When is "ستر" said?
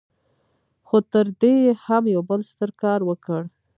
2.51-2.69